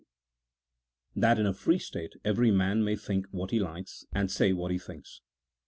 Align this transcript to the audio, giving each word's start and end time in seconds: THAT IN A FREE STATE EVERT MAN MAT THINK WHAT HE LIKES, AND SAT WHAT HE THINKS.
THAT 1.15 1.37
IN 1.37 1.45
A 1.45 1.53
FREE 1.53 1.77
STATE 1.77 2.13
EVERT 2.25 2.53
MAN 2.55 2.83
MAT 2.83 2.99
THINK 3.01 3.27
WHAT 3.29 3.51
HE 3.51 3.59
LIKES, 3.59 4.05
AND 4.11 4.31
SAT 4.31 4.53
WHAT 4.57 4.71
HE 4.71 4.79
THINKS. 4.79 5.21